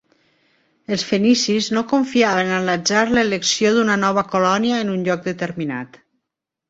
[0.95, 6.01] Els fenicis no confiaven a l'atzar l'elecció d'una nova colònia en un lloc determinat.